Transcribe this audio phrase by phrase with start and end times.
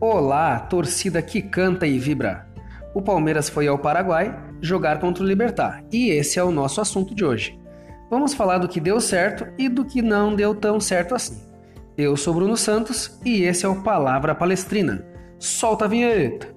[0.00, 2.46] Olá, torcida que canta e vibra.
[2.94, 7.16] O Palmeiras foi ao Paraguai jogar contra o Libertar e esse é o nosso assunto
[7.16, 7.58] de hoje.
[8.08, 11.42] Vamos falar do que deu certo e do que não deu tão certo assim.
[11.96, 15.04] Eu sou Bruno Santos e esse é o Palavra Palestrina.
[15.36, 16.54] Solta a vinheta!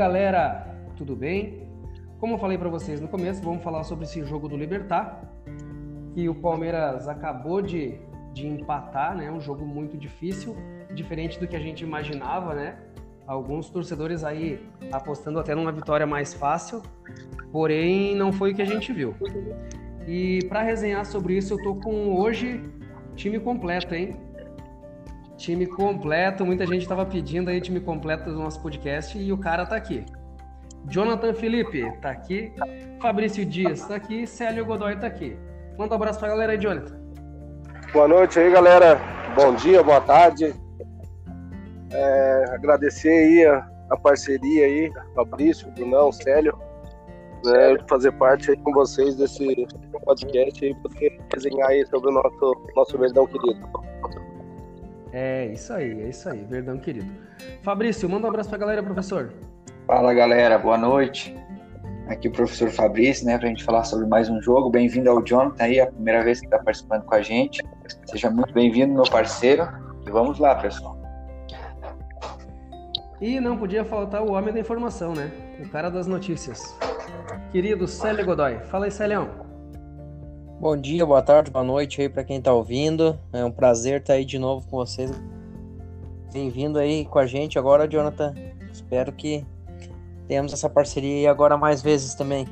[0.00, 1.68] Galera, tudo bem?
[2.18, 5.30] Como eu falei para vocês no começo, vamos falar sobre esse jogo do Libertar,
[6.14, 7.98] que o Palmeiras acabou de,
[8.32, 9.30] de empatar, né?
[9.30, 10.56] Um jogo muito difícil,
[10.94, 12.78] diferente do que a gente imaginava, né?
[13.26, 16.80] Alguns torcedores aí apostando até numa vitória mais fácil,
[17.52, 19.14] porém não foi o que a gente viu.
[20.08, 22.58] E para resenhar sobre isso, eu tô com hoje
[23.16, 24.16] time completo, hein?
[25.40, 29.64] Time completo, muita gente estava pedindo aí time completo do nosso podcast e o cara
[29.64, 30.04] tá aqui.
[30.84, 32.52] Jonathan Felipe tá aqui,
[33.00, 35.38] Fabrício Dias tá aqui, Célio Godoy tá aqui.
[35.78, 36.94] Manda um abraço pra galera aí, Jonathan.
[37.90, 39.00] Boa noite aí, galera.
[39.34, 40.54] Bom dia, boa tarde.
[41.90, 46.54] É, agradecer aí a, a, parceria aí, Fabrício, Brunão, Célio,
[47.46, 49.66] né, fazer parte aí com vocês desse
[50.04, 53.90] podcast aí, poder desenhar aí sobre o nosso, nosso verdão querido.
[55.12, 57.10] É isso aí, é isso aí, verdão querido.
[57.62, 59.32] Fabrício, manda um abraço pra galera, professor.
[59.86, 61.36] Fala galera, boa noite.
[62.08, 64.70] Aqui o professor Fabrício, né, pra gente falar sobre mais um jogo.
[64.70, 67.60] Bem-vindo ao Jonathan aí, a primeira vez que está participando com a gente.
[68.06, 69.68] Seja muito bem-vindo, meu parceiro.
[70.06, 70.96] E vamos lá, pessoal.
[73.20, 75.30] E não podia faltar o homem da informação, né?
[75.60, 76.76] O cara das notícias.
[77.52, 78.60] Querido Célio Godoy.
[78.60, 79.49] Fala aí, Célião.
[80.60, 83.18] Bom dia, boa tarde, boa noite aí para quem tá ouvindo.
[83.32, 85.10] É um prazer estar tá aí de novo com vocês.
[86.30, 88.34] Bem-vindo aí com a gente agora, Jonathan.
[88.70, 89.42] Espero que
[90.28, 92.46] tenhamos essa parceria aí agora mais vezes também.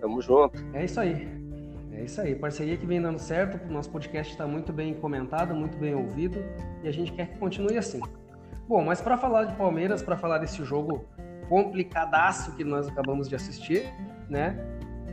[0.00, 0.58] Tamo junto.
[0.72, 1.28] É isso aí.
[1.92, 2.34] É isso aí.
[2.34, 3.62] Parceria que vem dando certo.
[3.68, 6.42] O nosso podcast está muito bem comentado, muito bem ouvido
[6.82, 8.00] e a gente quer que continue assim.
[8.66, 11.04] Bom, mas para falar de Palmeiras, para falar desse jogo
[11.46, 13.84] complicadaço que nós acabamos de assistir,
[14.30, 14.56] né?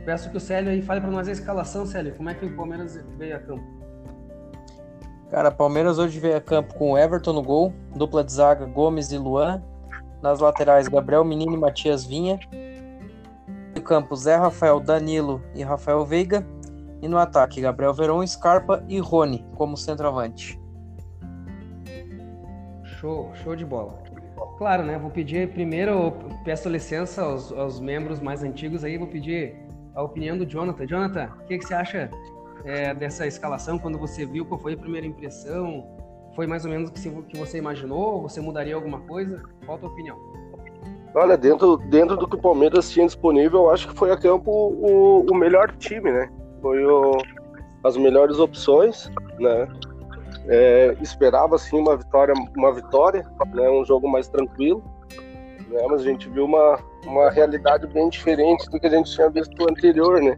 [0.04, 2.14] Peço que o Célio aí fale para nós a escalação, Célio.
[2.16, 3.64] Como é que o Palmeiras veio a campo?
[5.30, 9.18] Cara, Palmeiras hoje veio a campo com Everton no gol, dupla de zaga Gomes e
[9.18, 9.62] Luan.
[10.20, 12.38] Nas laterais, Gabriel Menino e Matias Vinha.
[13.74, 16.46] No campo, Zé Rafael, Danilo e Rafael Veiga.
[17.00, 20.60] E no ataque, Gabriel Veron, Scarpa e Rony como centroavante.
[22.84, 24.02] Show, show de bola.
[24.58, 24.98] Claro, né?
[24.98, 26.12] Vou pedir primeiro,
[26.44, 29.56] peço licença aos, aos membros mais antigos aí, vou pedir
[29.94, 30.86] a opinião do Jonathan.
[30.86, 32.10] Jonathan, o que, que você acha
[32.64, 34.44] é, dessa escalação quando você viu?
[34.44, 35.86] Qual foi a primeira impressão?
[36.34, 38.22] Foi mais ou menos o que você imaginou?
[38.22, 39.42] Você mudaria alguma coisa?
[39.64, 40.16] Qual a tua opinião?
[41.14, 44.50] Olha, dentro, dentro do que o Palmeiras tinha disponível, eu acho que foi a campo
[44.50, 46.30] o, o melhor time, né?
[46.62, 47.18] Foi o,
[47.84, 49.68] as melhores opções, né?
[50.48, 53.68] É, esperava sim uma vitória, uma vitória, né?
[53.68, 54.82] Um jogo mais tranquilo,
[55.72, 55.82] né?
[55.88, 59.62] Mas a gente viu uma, uma realidade bem diferente do que a gente tinha visto
[59.68, 60.36] anterior, né?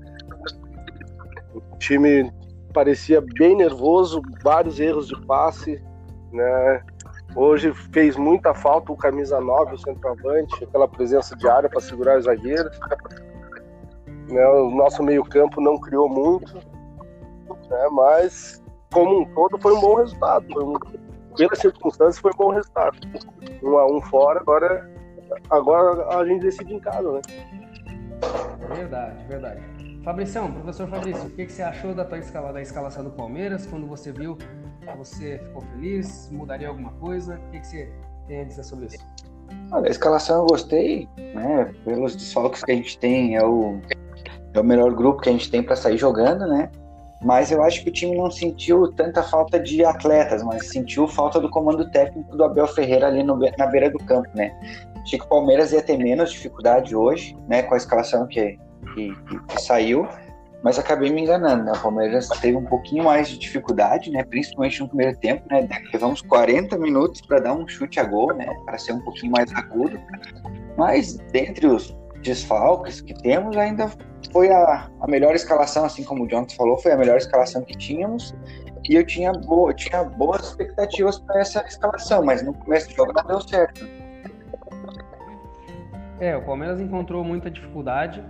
[1.54, 2.32] O time
[2.72, 5.82] parecia bem nervoso, vários erros de passe,
[6.32, 6.82] né?
[7.36, 12.18] Hoje fez muita falta o camisa 9, o centroavante, aquela presença de área para segurar
[12.18, 12.78] os zagueiros.
[14.28, 14.46] Né?
[14.46, 17.88] O nosso meio-campo não criou muito, né?
[17.90, 18.62] mas
[18.92, 20.46] como um todo foi um bom resultado.
[20.52, 20.74] Foi um,
[21.36, 22.96] pelas circunstâncias foi um bom resultado.
[23.64, 24.94] Um a um fora, agora
[25.50, 27.20] agora a gente decide em casa, né?
[28.74, 29.60] Verdade, verdade.
[30.02, 33.66] Fabricião, professor Fabrício, o que, que você achou da tua escala, da escalação do Palmeiras?
[33.66, 34.36] Quando você viu,
[34.98, 36.30] você ficou feliz?
[36.30, 37.36] Mudaria alguma coisa?
[37.36, 37.92] O que, que você
[38.26, 38.98] tem a dizer sobre isso?
[39.72, 41.72] Olha, a escalação eu gostei, né?
[41.84, 43.80] Pelos desfalques que a gente tem, é o,
[44.52, 46.70] é o melhor grupo que a gente tem para sair jogando, né?
[47.22, 51.40] Mas eu acho que o time não sentiu tanta falta de atletas, mas sentiu falta
[51.40, 54.54] do comando técnico do Abel Ferreira ali no, na beira do campo, né?
[55.04, 58.58] Achei que o Palmeiras ia ter menos dificuldade hoje, né, com a escalação que,
[58.94, 59.14] que,
[59.48, 60.08] que saiu,
[60.64, 61.72] mas acabei me enganando, né?
[61.72, 64.24] O Palmeiras teve um pouquinho mais de dificuldade, né?
[64.24, 65.68] Principalmente no primeiro tempo, né?
[65.92, 68.46] Levamos 40 minutos para dar um chute a gol, né?
[68.64, 70.00] Para ser um pouquinho mais agudo.
[70.78, 73.90] Mas dentre os desfalques que temos, ainda
[74.32, 77.76] foi a, a melhor escalação, assim como o Jonathan falou, foi a melhor escalação que
[77.76, 78.34] tínhamos.
[78.88, 83.12] E eu tinha, boa, tinha boas expectativas para essa escalação, mas no começo do jogo
[83.12, 83.86] não deu certo.
[86.20, 88.25] É, o Palmeiras encontrou muita dificuldade.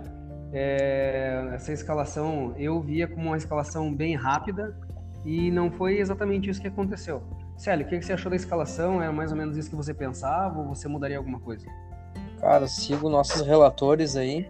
[0.51, 4.75] É, essa escalação eu via como uma escalação bem rápida,
[5.25, 7.23] e não foi exatamente isso que aconteceu.
[7.57, 9.01] Célio, o que você achou da escalação?
[9.01, 11.65] Era mais ou menos isso que você pensava ou você mudaria alguma coisa?
[12.39, 14.47] Cara, sigo nossos relatores aí.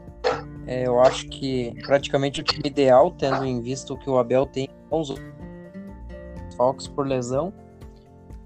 [0.67, 4.45] É, eu acho que praticamente o time ideal, tendo em vista o que o Abel
[4.45, 5.15] tem com os
[6.57, 7.53] Falcos por lesão.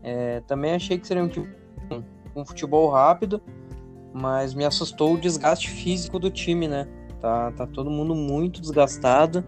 [0.03, 1.50] É, também achei que seria um time
[1.89, 3.41] com um futebol rápido,
[4.13, 6.88] mas me assustou o desgaste físico do time, né?
[7.19, 9.44] Tá, tá todo mundo muito desgastado.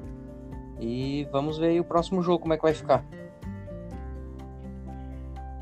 [0.80, 3.06] E vamos ver o próximo jogo como é que vai ficar.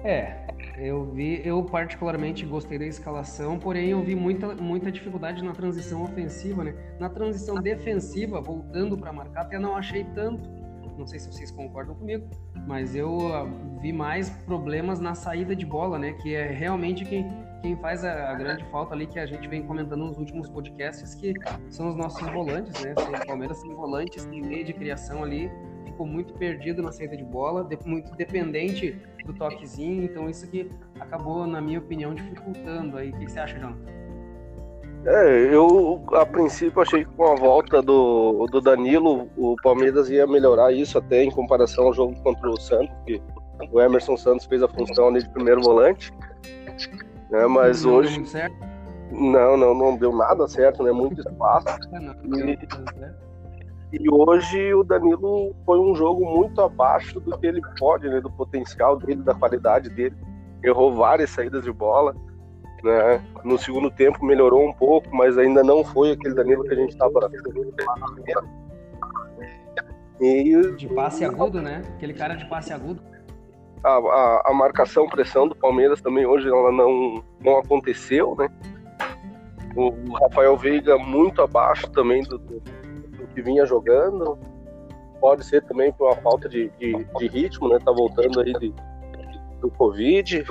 [0.03, 0.47] É,
[0.77, 6.03] eu vi, eu particularmente gostei da escalação, porém eu vi muita, muita dificuldade na transição
[6.03, 6.73] ofensiva, né?
[6.97, 10.49] Na transição defensiva, voltando para marcar, até não achei tanto.
[10.97, 12.27] Não sei se vocês concordam comigo,
[12.67, 16.13] mas eu uh, vi mais problemas na saída de bola, né?
[16.13, 17.29] Que é realmente quem,
[17.61, 21.33] quem faz a, grande falta ali que a gente vem comentando nos últimos podcasts, que
[21.69, 22.93] são os nossos volantes, né?
[22.97, 25.51] O Palmeiras sem volantes, sem meio de criação ali,
[25.85, 31.45] ficou muito perdido na saída de bola, muito dependente do toquezinho, então isso que acabou,
[31.45, 33.09] na minha opinião, dificultando aí.
[33.09, 33.99] O que você acha, Jonathan?
[35.05, 40.27] É, eu a princípio achei que com a volta do, do Danilo, o Palmeiras ia
[40.27, 43.21] melhorar isso até em comparação ao jogo contra o Santos, que
[43.71, 46.11] o Emerson Santos fez a função ali de primeiro volante.
[47.29, 48.23] Né, mas não hoje.
[49.11, 50.91] Não, não, não deu nada certo, né?
[50.91, 51.67] Muito espaço.
[53.91, 58.21] e, e hoje o Danilo foi um jogo muito abaixo do que ele pode, né?
[58.21, 60.15] Do potencial dele, da qualidade dele.
[60.63, 62.15] Errou várias saídas de bola.
[62.83, 63.21] Né?
[63.43, 66.91] No segundo tempo melhorou um pouco, mas ainda não foi aquele Danilo que a gente
[66.91, 67.19] estava
[70.21, 71.81] e de passe agudo, né?
[71.95, 73.01] Aquele cara de passe agudo.
[73.83, 78.49] A, a, a, marcação, pressão do Palmeiras também hoje ela não, não aconteceu, né?
[79.75, 84.37] O Rafael Veiga muito abaixo também do, do, do que vinha jogando.
[85.21, 87.79] Pode ser também por uma falta de, de, de ritmo, né?
[87.83, 88.73] Tá voltando aí de,
[89.61, 90.45] do Covid.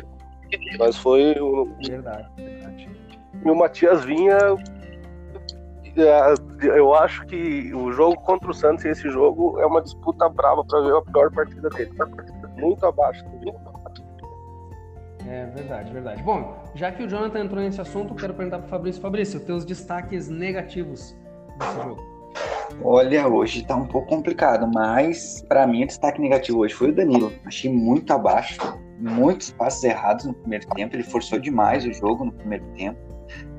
[0.78, 1.66] Mas foi o.
[1.86, 2.88] Verdade, verdade.
[3.44, 4.38] E o Matias Vinha.
[5.96, 10.28] É, eu acho que o jogo contra o Santos e esse jogo é uma disputa
[10.28, 11.92] brava para ver a pior partida dele.
[12.60, 13.54] Muito abaixo do Vinha.
[15.26, 16.22] É verdade, verdade.
[16.22, 19.02] Bom, já que o Jonathan entrou nesse assunto, eu quero perguntar para o Fabrício.
[19.02, 21.14] Fabrício, teus destaques negativos
[21.58, 22.18] desse jogo.
[22.82, 26.94] Olha, hoje tá um pouco complicado, mas para mim o destaque negativo hoje foi o
[26.94, 27.32] Danilo.
[27.44, 28.58] Achei muito abaixo
[28.98, 32.98] muitos passos errados no primeiro tempo, ele forçou demais o jogo no primeiro tempo.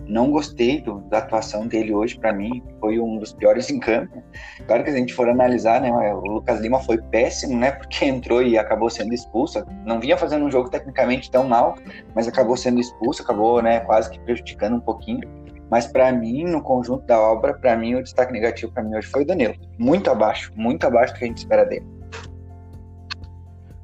[0.10, 4.24] Não gostei do, da atuação dele hoje, para mim, foi um dos piores em campo.
[4.66, 8.06] Claro que se a gente for analisar, né, o Lucas Lima foi péssimo, né, porque
[8.06, 9.64] entrou e acabou sendo expulso.
[9.86, 11.76] Não vinha fazendo um jogo tecnicamente tão mal,
[12.16, 15.22] mas acabou sendo expulso, acabou, né, quase que prejudicando um pouquinho.
[15.70, 19.08] Mas para mim, no conjunto da obra, para mim o destaque negativo para mim hoje
[19.08, 19.54] foi o Danilo.
[19.78, 21.86] Muito abaixo, muito abaixo do que a gente espera dele.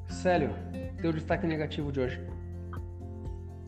[0.09, 0.49] Célio,
[0.99, 2.34] teu destaque negativo de hoje?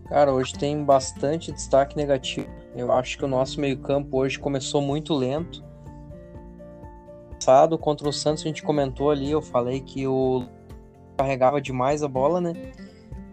[0.10, 2.48] Cara, hoje tem bastante destaque negativo.
[2.74, 5.64] Eu acho que o nosso meio-campo hoje começou muito lento.
[7.34, 10.46] Passado contra o Santos, a gente comentou ali, eu falei que o
[11.18, 12.54] carregava demais a bola, né?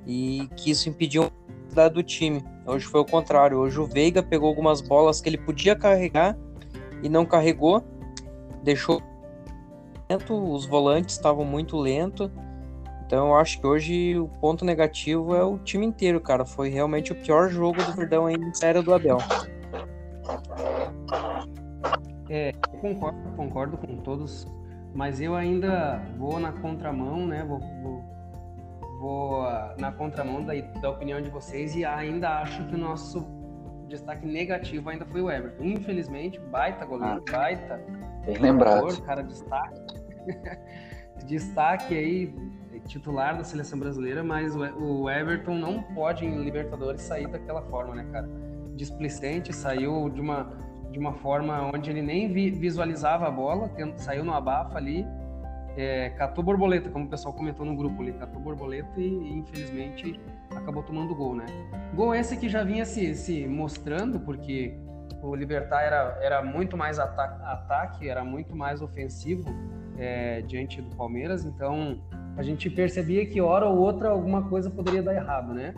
[0.07, 1.31] E que isso impediu
[1.77, 2.43] a do time.
[2.67, 3.59] Hoje foi o contrário.
[3.59, 6.37] Hoje o Veiga pegou algumas bolas que ele podia carregar
[7.03, 7.85] e não carregou.
[8.63, 9.01] Deixou
[10.31, 12.31] os volantes estavam muito lentos
[13.07, 16.45] então eu acho que hoje o ponto negativo é o time inteiro, cara.
[16.45, 19.19] Foi realmente o pior jogo do Verdão aí em série do Abel.
[22.31, 24.47] É, concordo, concordo com todos,
[24.95, 27.45] mas eu ainda vou na contramão, né?
[27.45, 28.05] Vou, vou,
[28.99, 33.27] vou uh, na contramão da, da opinião de vocês e ainda acho que o nosso
[33.87, 35.63] destaque negativo ainda foi o Everton.
[35.63, 37.85] Infelizmente, baita goleiro, ah, baita.
[38.25, 39.03] Bem lembrado.
[39.03, 39.81] Cara, destaque.
[41.27, 42.35] destaque aí
[42.87, 48.07] titular da seleção brasileira, mas o Everton não pode em Libertadores sair daquela forma, né,
[48.13, 48.29] cara?
[48.77, 50.53] Displicente, saiu de uma,
[50.91, 55.07] de uma forma onde ele nem vi, visualizava a bola, saiu no abafa ali,
[55.77, 60.21] é, catou borboleta, como o pessoal comentou no grupo ali, catou borboleta e, e infelizmente
[60.51, 61.47] acabou tomando gol, né?
[61.95, 64.77] Gol esse que já vinha se, se mostrando, porque
[65.23, 69.49] o Libertar era, era muito mais ata ataque, era muito mais ofensivo
[69.99, 72.01] é, diante do Palmeiras, então
[72.37, 75.75] a gente percebia que hora ou outra alguma coisa poderia dar errado, né?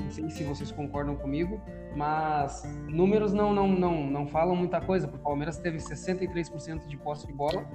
[0.00, 1.60] Não sei se vocês concordam comigo,
[1.96, 5.06] mas números não não não, não falam muita coisa.
[5.06, 7.66] O Palmeiras teve 63% de posse de bola,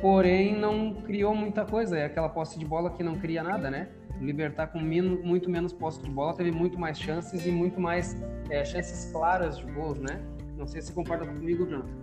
[0.00, 1.98] porém não criou muita coisa.
[1.98, 3.88] É aquela posse de bola que não cria nada, né?
[4.18, 8.16] O Libertar com muito menos posse de bola teve muito mais chances e muito mais
[8.48, 10.20] é, chances claras de gols, né?
[10.56, 12.02] Não sei se concorda comigo, Jonathan.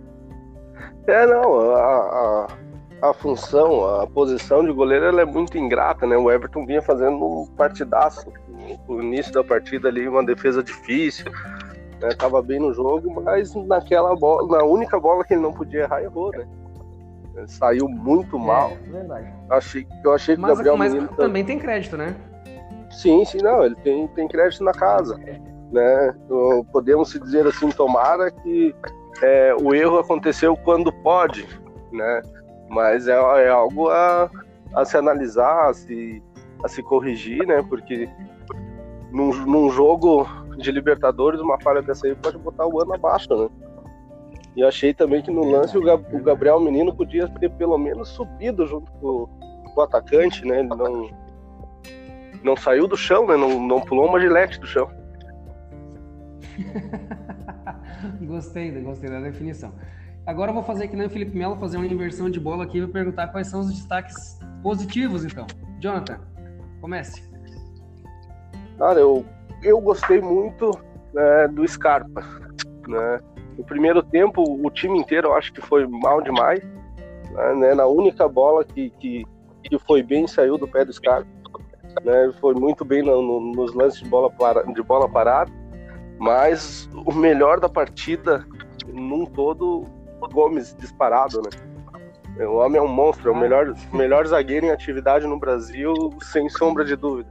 [1.06, 1.72] É, não.
[1.72, 2.69] A, a
[3.02, 6.16] a função, a posição de goleiro ela é muito ingrata, né?
[6.16, 8.30] O Everton vinha fazendo um partidaço
[8.88, 11.30] no início da partida ali, uma defesa difícil,
[12.00, 12.10] né?
[12.16, 16.02] Tava bem no jogo, mas naquela bola, na única bola que ele não podia errar,
[16.02, 16.46] errou, né?
[17.36, 18.72] Ele saiu muito mal.
[18.72, 19.32] É, verdade.
[19.48, 22.14] Achei, eu achei que o Gabriel mas Menino também tem crédito, né?
[22.90, 25.16] Sim, sim, não, ele tem, tem crédito na casa,
[25.70, 26.14] né?
[26.24, 28.74] Então, Podemos se dizer assim, tomara que
[29.22, 31.46] é, o erro aconteceu quando pode,
[31.92, 32.22] né?
[32.70, 34.30] Mas é, é algo a,
[34.74, 36.22] a se analisar, a se,
[36.64, 37.62] a se corrigir, né?
[37.68, 38.08] Porque
[39.10, 43.48] num, num jogo de Libertadores, uma falha dessa aí pode botar o ano abaixo, né?
[44.56, 48.66] E achei também que no lance o, o Gabriel Menino podia ter pelo menos subido
[48.66, 49.26] junto com,
[49.74, 50.60] com o atacante, né?
[50.60, 51.10] Ele não,
[52.44, 53.36] não saiu do chão, né?
[53.36, 54.88] Não, não pulou uma gilete do chão.
[58.22, 59.72] gostei, gostei da definição.
[60.26, 62.78] Agora eu vou fazer que nem o Felipe Melo, fazer uma inversão de bola aqui
[62.78, 65.46] e vou perguntar quais são os destaques positivos, então.
[65.80, 66.18] Jonathan,
[66.80, 67.22] comece.
[68.78, 69.24] Cara, eu,
[69.62, 70.70] eu gostei muito
[71.12, 72.22] né, do Scarpa.
[72.86, 73.20] Né?
[73.58, 76.60] No primeiro tempo, o time inteiro eu acho que foi mal demais.
[77.58, 77.74] Né?
[77.74, 79.24] Na única bola que, que,
[79.64, 81.28] que foi bem, saiu do pé do Scarpa.
[82.04, 82.32] Né?
[82.40, 85.50] Foi muito bem no- no- nos lances de bola, para, de bola parada.
[86.18, 88.46] Mas o melhor da partida,
[88.86, 89.84] num todo,
[90.28, 92.46] Gomes disparado, né?
[92.46, 96.48] O homem é um monstro, é o melhor, melhor zagueiro em atividade no Brasil, sem
[96.48, 97.28] sombra de dúvida.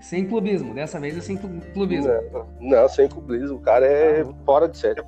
[0.00, 2.10] Sem clubismo, dessa vez é sem clu- clubismo.
[2.32, 3.56] Não, não, sem clubismo.
[3.56, 5.02] O cara é fora de série.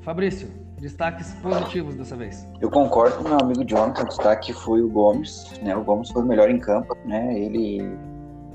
[0.00, 0.48] Fabrício,
[0.80, 2.48] destaques positivos dessa vez.
[2.60, 5.76] Eu concordo com o meu amigo Jonathan, o destaque foi o Gomes, né?
[5.76, 7.38] O Gomes foi o melhor em campo, né?
[7.38, 7.96] Ele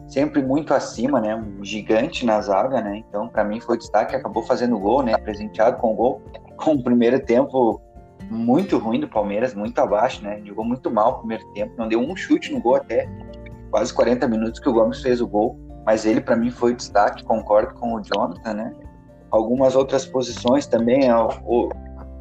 [0.08, 1.36] sempre muito acima, né?
[1.36, 3.04] Um gigante na zaga, né?
[3.08, 5.18] Então, para mim foi destaque, acabou fazendo gol, né?
[5.18, 6.22] Presenteado com o gol,
[6.56, 7.82] com o primeiro tempo
[8.30, 10.42] muito ruim do Palmeiras, muito abaixo, né?
[10.44, 13.08] Jogou muito mal o primeiro tempo, não deu um chute no gol até
[13.70, 17.24] quase 40 minutos que o Gomes fez o gol, mas ele para mim foi destaque,
[17.24, 18.74] concordo com o Jonathan, né?
[19.30, 21.70] Algumas outras posições também, ó, o,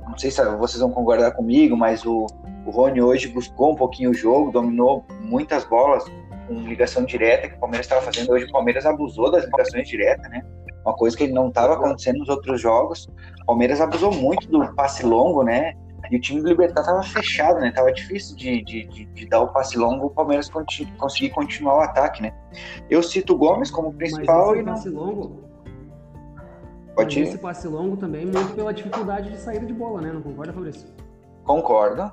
[0.08, 2.26] não sei se vocês vão concordar comigo, mas o,
[2.64, 6.04] o Rony hoje buscou um pouquinho o jogo, dominou muitas bolas
[6.46, 8.30] com ligação direta que o Palmeiras estava fazendo.
[8.32, 10.42] Hoje o Palmeiras abusou das ligações diretas, né?
[10.84, 13.08] Uma coisa que não estava acontecendo nos outros jogos.
[13.42, 15.74] O Palmeiras abusou muito do passe longo, né?
[16.10, 17.72] E o time do Libertar estava fechado, né?
[17.72, 21.78] Tava difícil de, de, de, de dar o passe longo, o Palmeiras conti- conseguir continuar
[21.78, 22.32] o ataque, né?
[22.88, 24.72] Eu cito o Gomes como principal Mas e esse não...
[24.74, 25.46] passe longo,
[26.94, 27.22] Pode ir?
[27.24, 30.12] esse passe longo também muito pela dificuldade de saída de bola, né?
[30.12, 30.88] Não concorda, Fabrício?
[31.44, 32.12] Concordo.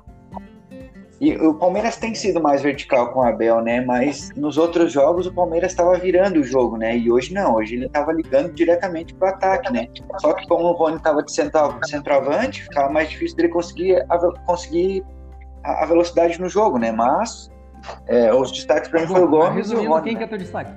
[1.20, 3.80] E o Palmeiras tem sido mais vertical com o Abel, né?
[3.80, 6.96] Mas nos outros jogos o Palmeiras estava virando o jogo, né?
[6.96, 9.88] E hoje não, hoje ele estava ligando diretamente pro ataque, né?
[10.18, 14.18] Só que como o Rony estava de central, centroavante, ficava mais difícil dele conseguir a,
[14.44, 15.04] conseguir
[15.62, 16.90] a, a velocidade no jogo, né?
[16.90, 17.50] Mas
[18.06, 20.02] é, os destaques para mim foi o Gomes e o Resumindo, Rony.
[20.02, 20.24] quem que né?
[20.24, 20.72] é teu destaque?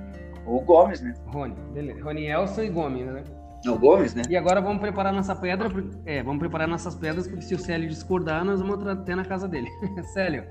[0.45, 1.13] O Gomes, né?
[1.27, 2.03] Rony, beleza.
[2.03, 3.23] Rony Elson e Gomes, né?
[3.65, 4.23] O Gomes, né?
[4.29, 7.59] E agora vamos preparar nossa pedra, porque- é, vamos preparar nossas pedras, porque se o
[7.59, 9.69] Célio discordar, nós vamos até na casa dele.
[10.13, 10.43] Célio,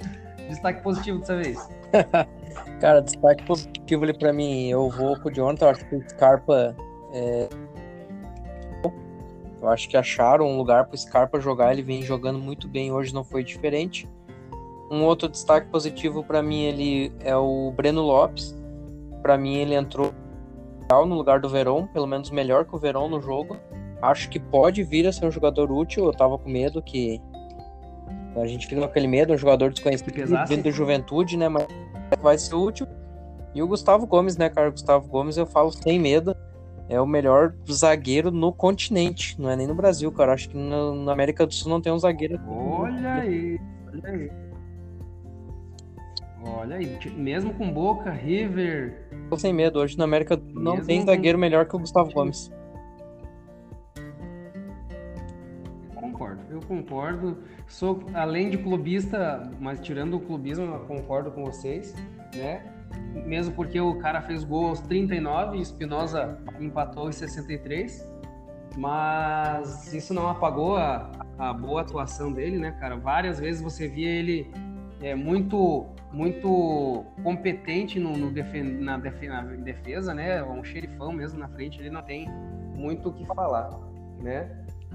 [0.49, 1.69] destaque positivo dessa vez.
[2.81, 6.11] Cara, destaque positivo ali pra mim, eu vou com o Jonathan, eu acho que o
[6.11, 6.77] Scarpa
[7.13, 7.49] é...
[9.63, 13.15] Eu acho que acharam um lugar pro Scarpa jogar, ele vem jogando muito bem, hoje
[13.15, 14.09] não foi diferente.
[14.91, 18.55] Um outro destaque positivo pra mim ele é o Breno Lopes.
[19.23, 20.15] Pra mim ele entrou
[20.91, 23.57] no lugar do Verón, pelo menos melhor que o Verón no jogo.
[24.01, 27.21] Acho que pode vir a ser um jogador útil, eu tava com medo que
[28.37, 30.13] a gente fica com aquele medo, um jogador desconhecido
[30.47, 31.67] vindo do Juventude, né, mas
[32.21, 32.87] vai ser útil.
[33.55, 34.69] E o Gustavo Gomes, né, cara?
[34.69, 36.37] O Gustavo Gomes, eu falo sem medo,
[36.91, 40.35] é o melhor zagueiro no continente, não é nem no Brasil, cara.
[40.35, 42.39] Acho que no- na América do Sul não tem um zagueiro.
[42.47, 43.59] Olha aí,
[43.91, 44.31] olha aí.
[46.47, 51.01] Olha aí, mesmo com Boca, River, Tô sem medo, hoje na América não Mesmo tem
[51.01, 52.51] com- zagueiro melhor que o Gustavo Gomes.
[55.95, 56.41] concordo.
[56.49, 57.39] Eu concordo.
[57.67, 61.95] Sou, além de clubista, mas tirando o clubismo, eu concordo com vocês,
[62.35, 62.65] né?
[63.27, 68.07] Mesmo porque o cara fez gol aos 39 e Espinosa empatou em 63.
[68.79, 72.97] Mas isso não apagou a, a boa atuação dele, né, cara?
[72.97, 74.51] Várias vezes você via ele
[75.01, 80.43] é, muito muito competente no, no defen- na, na defesa, né?
[80.43, 82.29] Um xerifão mesmo na frente, ele não tem
[82.75, 83.71] muito o que falar,
[84.23, 84.49] né?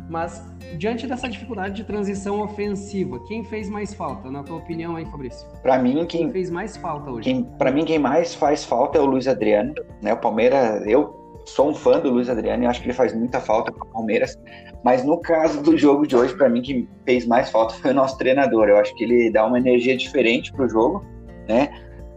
[0.10, 0.44] Mas
[0.78, 5.48] diante dessa dificuldade de transição ofensiva, quem fez mais falta, na tua opinião aí, Fabrício?
[5.62, 7.46] Para mim, Quem quem fez mais falta hoje?
[7.58, 10.14] Para mim, quem mais faz falta é o Luiz Adriano, né?
[10.14, 13.40] O Palmeiras, eu sou um fã do Luiz Adriano e acho que ele faz muita
[13.40, 14.38] falta para o Palmeiras.
[14.84, 17.94] Mas no caso do jogo de hoje, para mim, que fez mais falta foi o
[17.94, 18.68] nosso treinador.
[18.70, 21.06] Eu acho que ele dá uma energia diferente para o jogo,
[21.48, 21.70] né?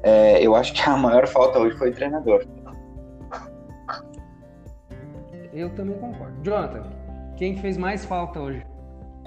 [0.02, 2.44] É, eu acho que a maior falta hoje foi o treinador.
[5.52, 6.34] Eu também concordo.
[6.42, 6.82] Jonathan,
[7.36, 8.64] quem fez mais falta hoje?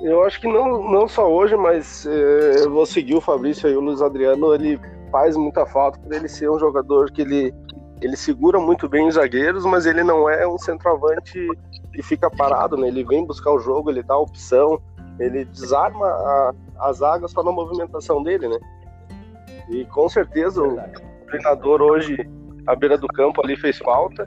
[0.02, 3.76] Eu acho que não, não só hoje, mas é, eu vou seguir o Fabrício aí,
[3.76, 4.80] o Luiz Adriano, ele
[5.12, 7.54] faz muita falta por ele ser um jogador que ele,
[8.02, 11.48] ele segura muito bem os zagueiros, mas ele não é um centroavante
[11.94, 12.88] que fica parado, né?
[12.88, 14.80] Ele vem buscar o jogo, ele dá opção,
[15.20, 18.60] ele desarma a, a zaga só na movimentação dele, né?
[19.70, 20.78] E com certeza o
[21.26, 22.18] treinador hoje,
[22.68, 24.24] à beira do campo ali, fez falta,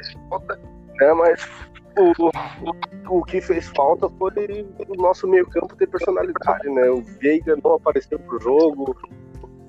[1.01, 1.13] né?
[1.15, 1.49] Mas
[1.97, 6.91] o, o, o que fez falta foi o nosso meio campo ter personalidade, né?
[6.91, 8.97] O Veiga não apareceu pro jogo,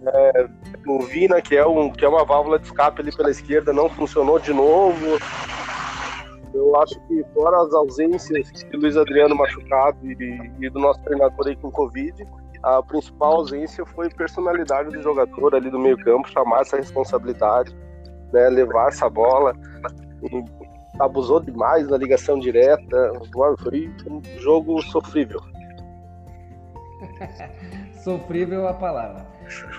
[0.07, 0.47] é,
[0.87, 3.89] o Vina, que é, um, que é uma válvula de escape ali pela esquerda, não
[3.89, 5.17] funcionou de novo.
[6.53, 11.47] Eu acho que fora as ausências de Luiz Adriano machucado e, e do nosso treinador
[11.47, 12.27] aí com Covid,
[12.63, 17.75] a principal ausência foi personalidade do jogador ali do meio campo, chamar essa responsabilidade,
[18.31, 19.53] né, levar essa bola.
[20.99, 23.13] Abusou demais na ligação direta.
[23.33, 25.39] Foi um jogo sofrível.
[28.03, 29.25] sofrível a palavra.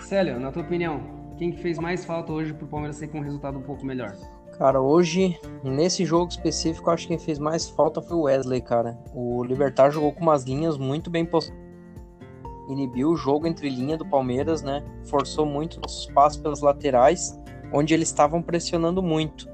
[0.03, 1.01] Célio, na tua opinião,
[1.37, 4.15] quem fez mais falta hoje pro Palmeiras ser com um resultado um pouco melhor?
[4.59, 8.99] Cara, hoje, nesse jogo específico, acho que quem fez mais falta foi o Wesley, cara.
[9.15, 11.61] O Libertar jogou com umas linhas muito bem postadas.
[12.69, 14.85] Inibiu o jogo entre linha do Palmeiras, né?
[15.05, 17.37] Forçou muito os espaços pelas laterais,
[17.73, 19.49] onde eles estavam pressionando muito.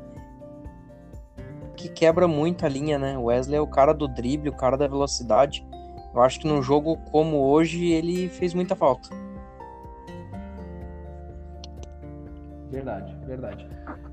[1.75, 3.17] Que quebra muito a linha, né?
[3.17, 5.67] O Wesley é o cara do drible, o cara da velocidade.
[6.13, 9.09] Eu acho que num jogo como hoje ele fez muita falta.
[12.71, 13.67] Verdade, verdade.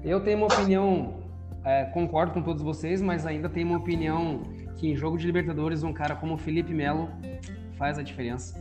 [0.03, 1.15] Eu tenho uma opinião,
[1.63, 4.41] é, concordo com todos vocês, mas ainda tenho uma opinião
[4.77, 7.09] que em jogo de Libertadores um cara como o Felipe Melo
[7.77, 8.57] faz a diferença.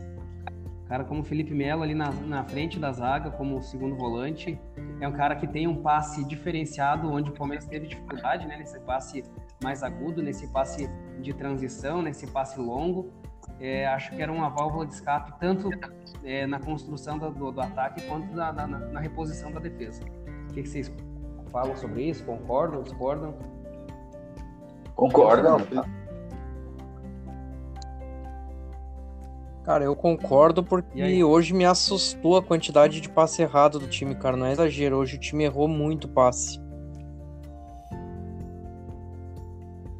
[0.83, 4.59] Um cara como o Felipe Melo ali na, na frente da zaga, como segundo volante,
[4.99, 8.79] é um cara que tem um passe diferenciado, onde o Palmeiras teve dificuldade, né, nesse
[8.81, 9.23] passe
[9.63, 10.87] mais agudo, nesse passe
[11.21, 13.11] de transição, nesse passe longo.
[13.59, 15.69] É, acho que era uma válvula de escape tanto
[16.23, 20.03] é, na construção do, do, do, ataque quanto na, na, na, reposição da defesa.
[20.49, 20.91] O que, que, vocês
[21.51, 22.23] falam sobre isso?
[22.25, 22.83] Concordam?
[22.83, 23.33] Discordam?
[24.95, 25.59] Concordam.
[29.63, 34.37] Cara, eu concordo porque hoje me assustou a quantidade de passe errado do time, cara.
[34.37, 36.59] Não é exagero, hoje o time errou muito passe.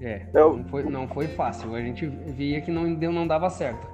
[0.06, 1.74] É, não foi, não foi fácil.
[1.74, 3.88] A gente via que não, deu, não dava certo.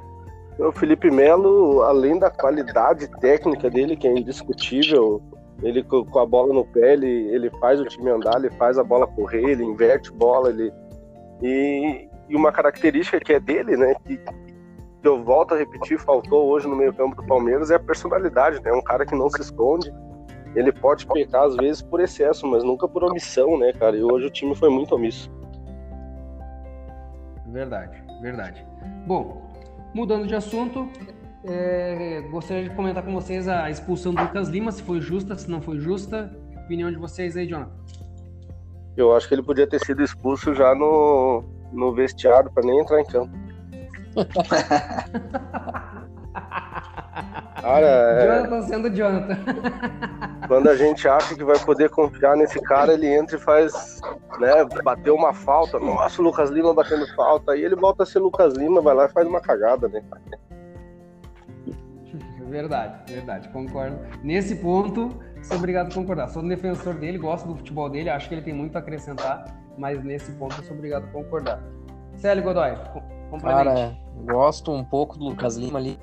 [0.60, 5.22] O Felipe Melo, além da qualidade técnica dele, que é indiscutível,
[5.64, 8.84] ele com a bola no pé, ele, ele faz o time andar, ele faz a
[8.84, 10.74] bola correr, ele inverte bola, ele
[11.42, 16.50] e, e uma característica que é dele, né, que, que eu volto a repetir, faltou
[16.50, 18.70] hoje no meio-campo do Palmeiras é a personalidade, né?
[18.70, 19.92] É um cara que não se esconde.
[20.54, 23.96] Ele pode pecar às vezes por excesso, mas nunca por omissão, né, cara?
[23.96, 25.32] E hoje o time foi muito omisso.
[27.52, 28.66] Verdade, verdade.
[29.06, 29.52] Bom,
[29.94, 30.90] mudando de assunto,
[31.44, 35.50] é, gostaria de comentar com vocês a expulsão do Lucas Lima, se foi justa, se
[35.50, 36.32] não foi justa.
[36.64, 37.72] Opinião de vocês aí, Jonathan.
[38.96, 43.02] Eu acho que ele podia ter sido expulso já no, no vestiário para nem entrar
[43.02, 43.34] em campo.
[47.62, 48.26] Cara, é...
[48.26, 49.38] Jonathan sendo Jonathan.
[50.48, 54.02] Quando a gente acha que vai poder confiar nesse cara, ele entra e faz,
[54.40, 55.80] né, bateu uma falta.
[55.80, 57.52] Nossa, o Lucas Lima batendo falta.
[57.52, 60.02] Aí ele volta a ser Lucas Lima, vai lá e faz uma cagada, né?
[62.50, 63.98] Verdade, verdade, concordo.
[64.22, 66.28] Nesse ponto, sou obrigado a concordar.
[66.28, 69.46] Sou um defensor dele, gosto do futebol dele, acho que ele tem muito a acrescentar,
[69.78, 71.64] mas nesse ponto eu sou obrigado a concordar.
[72.18, 72.76] Célio Godoy,
[73.30, 73.64] complemente.
[73.64, 75.98] Cara, gosto um pouco do Lucas Lima ali.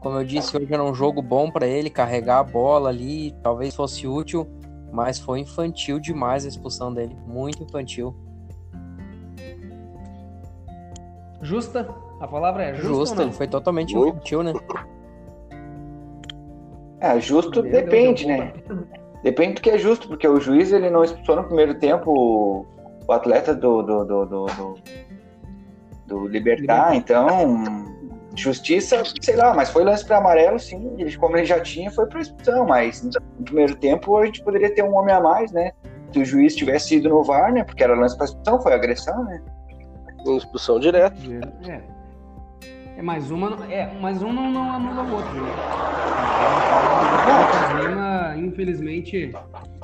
[0.00, 3.74] Como eu disse, hoje era um jogo bom para ele carregar a bola ali, talvez
[3.74, 4.48] fosse útil,
[4.92, 8.14] mas foi infantil demais a expulsão dele, muito infantil.
[11.42, 11.88] Justa?
[12.20, 12.88] A palavra é justa.
[12.88, 14.52] Justa, ele foi totalmente infantil, né?
[17.00, 18.52] É, justo depende, né?
[19.22, 22.66] Depende do que é justo, porque o juiz ele não expulsou no primeiro tempo
[23.06, 24.74] o atleta do, do, do, do, do,
[26.06, 27.87] do Libertar, então
[28.42, 30.94] justiça, sei lá, mas foi lance para amarelo, sim.
[30.98, 32.66] Ele, como ele já tinha, foi para expulsão.
[32.66, 35.72] Mas no primeiro tempo a gente poderia ter um homem a mais, né?
[36.12, 37.64] Se o juiz tivesse ido no VAR, né?
[37.64, 39.42] Porque era lance para expulsão, foi agressão, né?
[40.36, 41.16] Expulsão direta.
[41.66, 41.98] É.
[42.98, 45.52] É mais uma, é, mais um não, não anula o outro, né?
[46.38, 49.32] O Lima, infelizmente,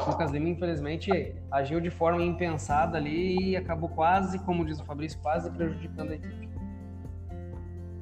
[0.04, 5.18] Lucas Lima, infelizmente, agiu de forma impensada ali e acabou quase, como diz o Fabrício,
[5.20, 6.53] quase prejudicando a equipe.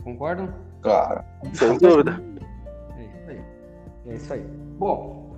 [0.04, 0.52] Concordam?
[0.80, 1.24] Claro.
[1.52, 2.22] Sem dúvida.
[2.96, 3.44] É isso aí.
[4.06, 4.44] É isso aí.
[4.78, 5.36] Bom,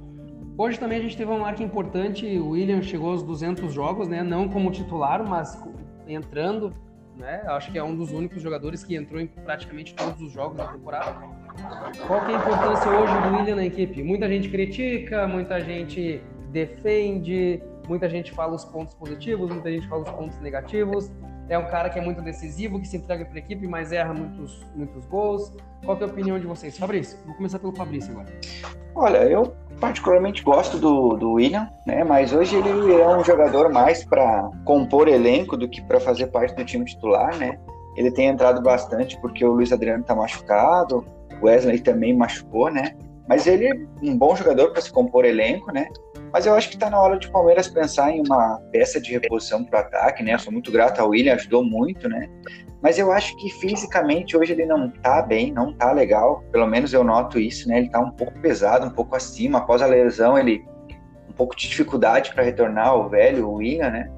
[0.57, 2.27] hoje também a gente teve uma marca importante.
[2.39, 4.23] O William chegou aos 200 jogos, né?
[4.23, 5.63] Não como titular, mas
[6.07, 6.73] entrando.
[7.17, 7.43] Né?
[7.47, 10.67] Acho que é um dos únicos jogadores que entrou em praticamente todos os jogos da
[10.67, 11.15] temporada.
[12.07, 14.03] Qual que é a importância hoje do William na equipe?
[14.03, 20.03] Muita gente critica, muita gente defende, muita gente fala os pontos positivos, muita gente fala
[20.03, 21.13] os pontos negativos.
[21.49, 24.15] É um cara que é muito decisivo, que se entrega para a equipe, mas erra
[24.15, 25.53] muitos, muitos gols.
[25.85, 26.79] Qual é a opinião de vocês?
[26.79, 28.29] Fabrício, vou começar pelo Fabrício agora.
[28.95, 32.03] Olha, eu particularmente gosto do, do William, né?
[32.05, 36.55] Mas hoje ele é um jogador mais para compor elenco do que para fazer parte
[36.55, 37.59] do time titular, né?
[37.97, 41.05] Ele tem entrado bastante porque o Luiz Adriano está machucado,
[41.41, 42.97] o Wesley também machucou, né?
[43.29, 45.89] Mas ele é um bom jogador para se compor elenco, né?
[46.33, 49.13] Mas eu acho que está na hora de o Palmeiras pensar em uma peça de
[49.13, 50.35] reposição para o ataque, né?
[50.35, 52.29] Eu sou muito grato ao William, ajudou muito, né?
[52.83, 56.45] Mas eu acho que fisicamente hoje ele não está bem, não está legal.
[56.53, 57.79] Pelo menos eu noto isso, né?
[57.79, 59.59] Ele está um pouco pesado, um pouco acima.
[59.59, 60.65] Após a lesão, ele
[61.29, 64.11] um pouco de dificuldade para retornar ao velho o William, né?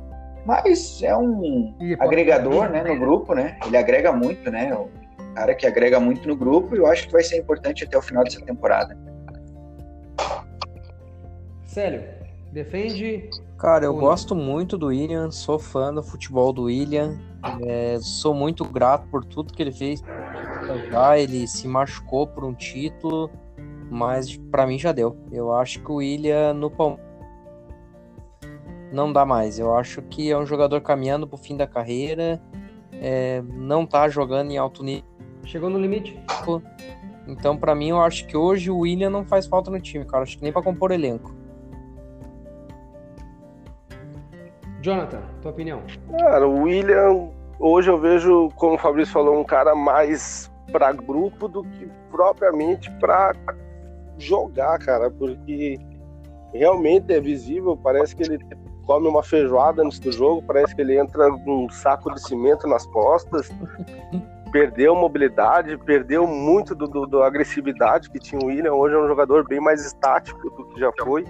[0.45, 3.59] Mas é um agregador, né, no grupo, né?
[3.67, 4.73] Ele agrega muito, né?
[4.75, 4.89] O
[5.37, 8.01] cara que agrega muito no grupo e eu acho que vai ser importante até o
[8.01, 8.97] final dessa temporada.
[11.67, 12.03] Célio,
[12.53, 13.29] defende.
[13.59, 17.19] Cara, eu Ou gosto muito do William, sou fã do futebol do William,
[17.67, 20.03] é, sou muito grato por tudo que ele fez.
[20.91, 23.31] Já ele se machucou por um título,
[23.91, 25.19] mas pra mim já deu.
[25.31, 27.05] Eu acho que o William no Palmeiras
[28.91, 29.59] não dá mais.
[29.59, 32.41] Eu acho que é um jogador caminhando pro fim da carreira,
[32.93, 35.16] é, não tá jogando em alto nível.
[35.47, 36.21] Chegou no limite?
[37.27, 40.25] Então, pra mim, eu acho que hoje o William não faz falta no time, cara.
[40.25, 41.33] Acho que nem pra compor elenco.
[44.83, 45.83] Jonathan, tua opinião?
[46.19, 51.49] Cara, o William, hoje eu vejo, como o Fabrício falou, um cara mais para grupo
[51.49, 53.33] do que propriamente para
[54.19, 55.79] jogar, cara, porque
[56.53, 58.39] realmente é visível, parece que ele
[58.85, 62.67] come uma feijoada antes do jogo, parece que ele entra com um saco de cimento
[62.67, 63.49] nas costas,
[64.51, 69.07] perdeu mobilidade, perdeu muito do, do, do agressividade que tinha o William, hoje é um
[69.07, 71.25] jogador bem mais estático do que já foi.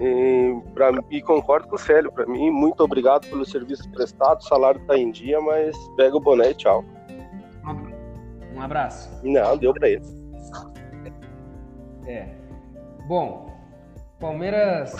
[0.00, 4.44] E, pra, e concordo com o Célio, para mim, muito obrigado pelo serviço prestado, o
[4.44, 6.84] salário tá em dia, mas pega o boné e tchau.
[8.54, 9.08] Um abraço.
[9.22, 10.04] Não, deu para ele.
[12.06, 12.28] É.
[13.06, 13.52] Bom,
[14.18, 14.94] Palmeiras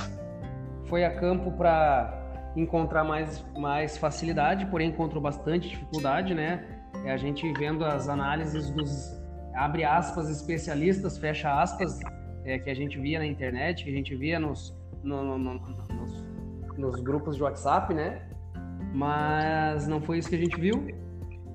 [0.87, 2.15] foi a campo para
[2.57, 6.78] encontrar mais, mais facilidade, porém encontrou bastante dificuldade, né?
[7.05, 9.17] É a gente vendo as análises dos
[9.55, 11.99] abre aspas especialistas, fecha aspas,
[12.45, 15.55] é, que a gente via na internet, que a gente via nos, no- no- no-
[15.59, 16.25] nos,
[16.77, 18.23] nos grupos de WhatsApp, né?
[18.93, 20.87] Mas não foi isso que a gente viu.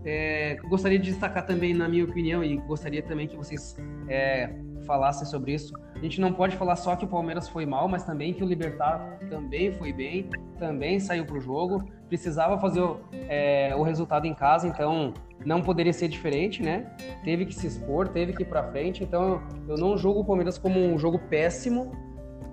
[0.06, 3.75] É, gostaria de destacar também, na minha opinião, e gostaria também que vocês
[4.10, 4.49] é,
[4.86, 5.73] falassem sobre isso.
[5.95, 8.47] A gente não pode falar só que o Palmeiras foi mal, mas também que o
[8.47, 10.29] Libertar também foi bem,
[10.60, 11.89] também saiu para o jogo.
[12.10, 15.13] Precisava fazer o, é, o resultado em casa, então
[15.45, 16.86] não poderia ser diferente, né?
[17.23, 19.03] Teve que se expor, teve que ir para frente.
[19.03, 21.91] Então eu não julgo o Palmeiras como um jogo péssimo,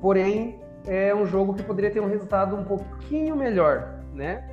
[0.00, 4.44] porém é um jogo que poderia ter um resultado um pouquinho melhor, né?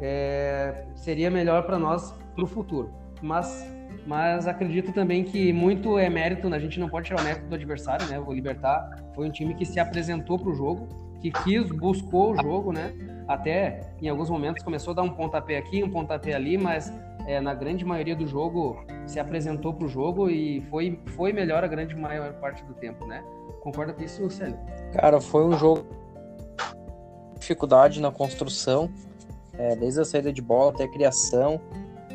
[0.00, 2.90] É, seria melhor para nós para o futuro.
[3.22, 3.66] Mas,
[4.06, 6.56] mas acredito também que muito é mérito, né?
[6.56, 8.18] a gente não pode tirar o mérito do adversário, né?
[8.18, 10.86] O Libertar foi um time que se apresentou para o jogo,
[11.20, 12.92] que quis, buscou o jogo, né?
[13.26, 16.92] Até em alguns momentos começou a dar um pontapé aqui, um pontapé ali, mas
[17.26, 21.64] é, na grande maioria do jogo se apresentou para o jogo e foi, foi melhor
[21.64, 23.24] a grande maior parte do tempo, né?
[23.60, 24.58] Concorda com isso, Célio?
[24.92, 25.84] Cara, foi um jogo
[27.36, 28.88] dificuldade na construção,
[29.58, 31.60] é, desde a saída de bola até a criação.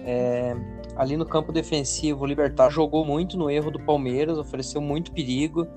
[0.05, 0.55] É,
[0.95, 5.67] ali no campo defensivo, o Libertar jogou muito no erro do Palmeiras, ofereceu muito perigo.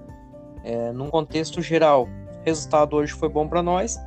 [0.62, 3.98] É, num contexto geral, o resultado hoje foi bom para nós.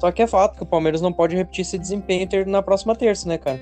[0.00, 3.28] Só que é fato que o Palmeiras não pode repetir esse desempenho na próxima terça,
[3.28, 3.60] né, cara?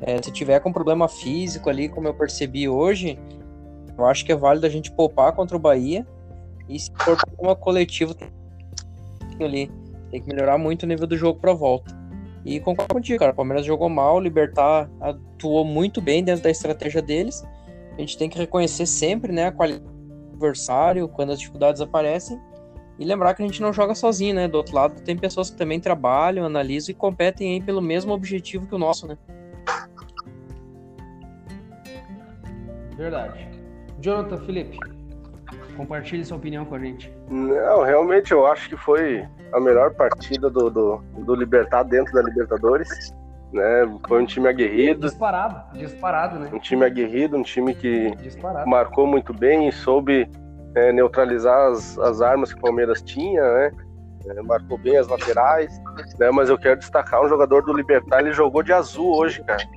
[0.00, 3.18] É, se tiver com problema físico ali, como eu percebi hoje,
[3.96, 6.06] eu acho que é válido a gente poupar contra o Bahia.
[6.68, 8.14] E se for uma coletiva,
[9.44, 9.70] ali.
[10.10, 11.94] Tem que melhorar muito o nível do jogo pra volta.
[12.44, 13.32] E concordo contigo, cara.
[13.32, 17.44] O Palmeiras jogou mal, o Libertar atuou muito bem dentro da estratégia deles.
[17.96, 22.40] A gente tem que reconhecer sempre, né, a qualidade do adversário quando as dificuldades aparecem.
[22.98, 24.48] E lembrar que a gente não joga sozinho, né?
[24.48, 28.66] Do outro lado, tem pessoas que também trabalham, analisam e competem aí pelo mesmo objetivo
[28.66, 29.18] que o nosso, né?
[32.96, 33.48] Verdade.
[34.00, 34.78] Jonathan Felipe.
[35.76, 37.12] Compartilhe sua opinião com a gente.
[37.28, 42.22] Não, realmente eu acho que foi a melhor partida do, do, do Libertar dentro da
[42.22, 42.88] Libertadores.
[43.52, 43.98] Né?
[44.08, 45.02] Foi um time aguerrido.
[45.02, 46.50] Disparado, disparado, né?
[46.52, 48.68] Um time aguerrido, um time que disparado.
[48.68, 50.28] marcou muito bem e soube
[50.74, 53.72] é, neutralizar as, as armas que o Palmeiras tinha, né?
[54.28, 55.80] É, marcou bem as laterais,
[56.18, 56.30] né?
[56.32, 59.62] Mas eu quero destacar um jogador do Libertar, ele jogou de azul hoje, cara.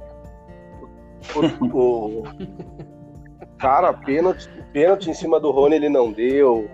[1.35, 2.23] O, o
[3.59, 6.69] cara, pênalti, pênalti em cima do Rony ele não deu.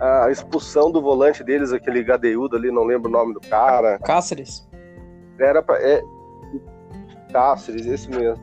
[0.00, 3.98] A expulsão do volante deles, aquele gadeudo ali, não lembro o nome do cara.
[3.98, 4.68] Cáceres.
[5.38, 6.02] Era pra, é,
[7.32, 8.42] Cáceres, esse mesmo.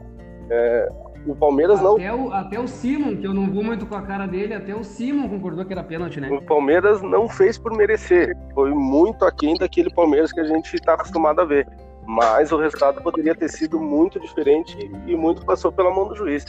[0.49, 0.89] É,
[1.27, 1.95] o Palmeiras não.
[1.95, 4.73] Até o, até o Simon, que eu não vou muito com a cara dele, até
[4.73, 6.29] o Simon concordou que era pênalti, né?
[6.31, 8.35] O Palmeiras não fez por merecer.
[8.53, 11.67] Foi muito aquém daquele Palmeiras que a gente está acostumado a ver.
[12.05, 16.45] Mas o resultado poderia ter sido muito diferente e muito passou pela mão do juiz.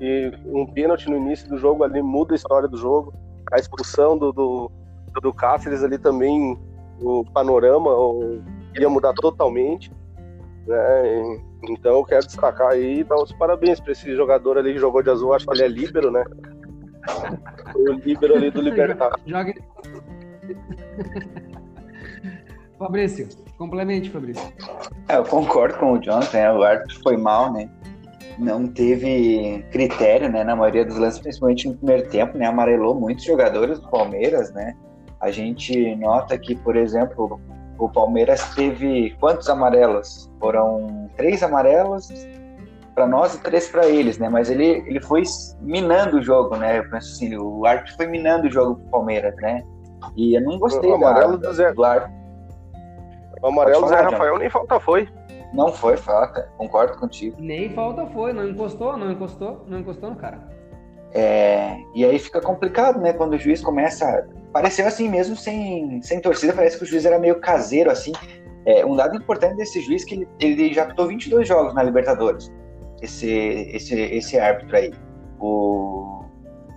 [0.00, 3.12] E um pênalti no início do jogo ali muda a história do jogo.
[3.52, 4.70] A expulsão do, do,
[5.20, 6.58] do Cáceres ali também,
[7.00, 7.90] o panorama
[8.78, 9.90] ia mudar totalmente.
[10.66, 11.40] Né?
[11.70, 15.02] Então eu quero destacar aí e dar os parabéns para esse jogador ali que jogou
[15.02, 16.24] de azul, acho que ele é líbero, né?
[17.72, 19.10] Foi o líbero ali do Libertar.
[19.26, 19.54] Joga.
[22.78, 24.52] Fabrício, complemente, Fabrício.
[25.08, 26.52] É, eu concordo com o Jonathan, né?
[26.52, 27.68] o árbitro foi mal, né?
[28.38, 30.44] Não teve critério, né?
[30.44, 32.46] Na maioria dos lances, principalmente no primeiro tempo, né?
[32.46, 34.76] Amarelou muitos jogadores do Palmeiras, né?
[35.20, 37.40] A gente nota que, por exemplo,
[37.78, 40.30] o Palmeiras teve quantos amarelos?
[40.38, 42.08] Foram três amarelos
[42.94, 44.28] para nós e três para eles, né?
[44.28, 45.22] Mas ele, ele foi
[45.60, 46.78] minando o jogo, né?
[46.78, 49.62] Eu penso assim, o árbitro foi minando o jogo pro Palmeiras, né?
[50.16, 51.72] E eu não gostei o amarelo da, do Zé.
[51.72, 52.16] do árbitro.
[53.42, 55.08] O amarelo do Zé Rafael nem falta foi.
[55.52, 57.36] Não foi falta, concordo contigo.
[57.40, 60.58] Nem falta foi, não encostou, não encostou, não encostou no cara.
[61.12, 63.12] É, e aí fica complicado, né?
[63.12, 64.28] Quando o juiz começa.
[64.52, 68.12] Pareceu assim mesmo, sem, sem torcida, parece que o juiz era meio caseiro, assim.
[68.66, 71.82] É, um dado importante desse juiz é que ele, ele já apitou 22 jogos na
[71.82, 72.52] Libertadores.
[73.00, 73.30] Esse,
[73.72, 74.92] esse, esse árbitro aí.
[75.40, 76.22] O,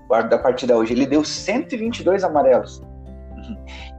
[0.10, 0.94] o árbitro da partida hoje.
[0.94, 2.82] Ele deu 122 amarelos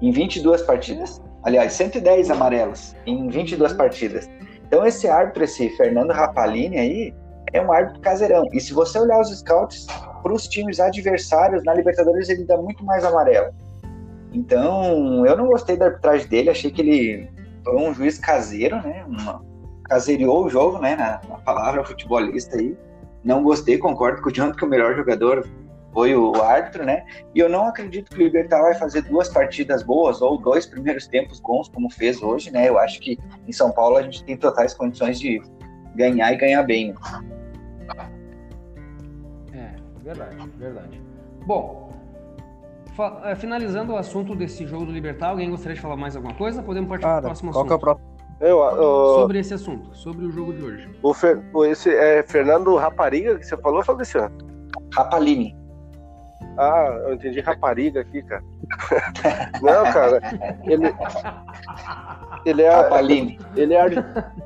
[0.01, 1.21] em 22 partidas.
[1.43, 4.31] Aliás, 110 amarelos em 22 partidas.
[4.73, 7.15] Então, esse árbitro, esse Fernando Rapalini aí,
[7.53, 8.49] é um árbitro caseirão.
[8.55, 9.87] E se você olhar os scouts
[10.23, 13.53] para os times adversários na Libertadores, ele dá muito mais amarelo.
[14.33, 17.31] Então, eu não gostei da arbitragem dele, achei que ele
[17.63, 19.05] foi um juiz caseiro, né?
[19.07, 19.45] Uma,
[20.27, 20.97] o jogo, né?
[20.97, 22.75] Na, na, palavra futebolista aí.
[23.23, 25.47] Não gostei, concordo com o John que o melhor jogador
[25.93, 27.05] foi o árbitro, né?
[27.35, 31.07] E eu não acredito que o Libertar vai fazer duas partidas boas ou dois primeiros
[31.07, 32.69] tempos bons, como fez hoje, né?
[32.69, 35.41] Eu acho que em São Paulo a gente tem totais condições de
[35.95, 36.95] ganhar e ganhar bem.
[39.53, 39.77] Né?
[40.03, 41.03] Verdade, verdade.
[41.47, 41.93] Bom,
[43.25, 46.63] é, finalizando o assunto desse jogo do Libertar, alguém gostaria de falar mais alguma coisa?
[46.63, 47.79] Podemos partir para o próximo qual assunto.
[47.79, 48.13] Que é o?
[48.41, 50.91] Eu, eu, sobre esse assunto, sobre o jogo de hoje.
[51.01, 54.29] O, Fer, esse é Fernando Rapariga que você falou, Fabrício?
[54.93, 55.62] Rapalini.
[56.57, 58.45] Ah, eu entendi rapariga aqui, cara.
[59.63, 60.21] Não, cara.
[60.65, 60.95] Ele.
[62.45, 62.71] Ele é.
[62.71, 63.39] Rapalini.
[63.57, 63.87] Ele é.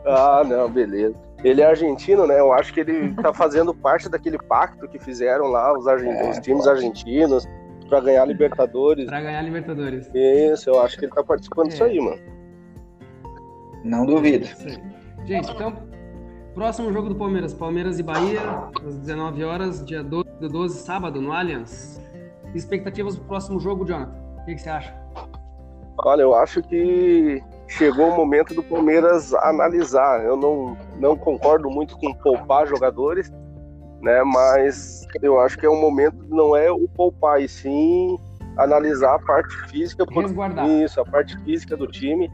[0.07, 1.17] Ah, não, beleza.
[1.43, 2.39] Ele é argentino, né?
[2.39, 6.15] Eu acho que ele tá fazendo parte daquele pacto que fizeram lá os, argent...
[6.15, 7.47] é, os times argentinos
[7.89, 9.07] para ganhar Libertadores.
[9.07, 10.11] Para ganhar Libertadores.
[10.15, 11.71] Isso, eu acho que ele tá participando é.
[11.71, 12.21] disso aí, mano.
[13.85, 14.47] Não duvido.
[15.25, 15.77] Gente, então,
[16.57, 18.41] próximo jogo do Palmeiras, Palmeiras e Bahia,
[18.83, 22.01] às 19 horas, dia 12, 12 sábado, no Allianz.
[22.55, 24.19] Expectativas pro próximo jogo, Jonathan?
[24.41, 24.97] O que, que você acha?
[25.99, 30.25] Olha, eu acho que chegou o momento do Palmeiras analisar.
[30.25, 33.31] Eu não, não concordo muito com poupar jogadores,
[34.01, 34.23] né?
[34.25, 38.19] Mas eu acho que é um momento, não é o poupar, e sim
[38.57, 40.25] analisar a parte física por
[40.83, 42.33] isso, a parte física do time,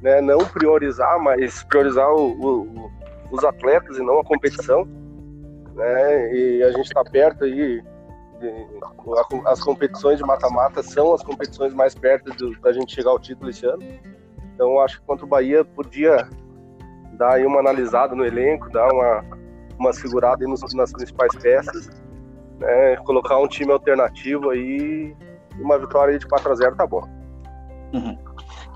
[0.00, 0.20] né?
[0.20, 2.90] Não priorizar, mas priorizar o, o,
[3.30, 4.84] os atletas e não a competição,
[5.74, 6.34] né?
[6.34, 7.82] E a gente está perto aí
[9.46, 13.66] as competições de mata-mata são as competições mais perto da gente chegar ao título esse
[13.66, 13.82] ano.
[14.54, 16.28] Então acho que contra o Bahia podia
[17.14, 19.24] dar aí uma analisada no elenco, dar uma,
[19.78, 21.90] uma segurada nos, nas principais peças,
[22.58, 25.16] né, colocar um time alternativo aí,
[25.58, 27.02] uma vitória aí de 4 a 0 tá bom.
[27.92, 28.16] Uhum.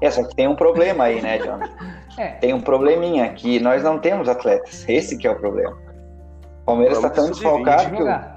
[0.00, 1.60] É, só que tem um problema aí, né, John?
[2.18, 2.32] é.
[2.32, 4.84] Tem um probleminha que nós não temos atletas.
[4.88, 5.76] Esse que é o problema.
[6.62, 7.96] O Palmeiras está tão desfalcado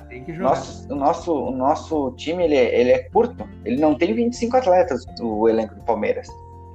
[0.09, 3.47] que, o nosso, o, nosso, o nosso time ele é, ele é curto.
[3.63, 6.27] Ele não tem 25 atletas, o elenco do Palmeiras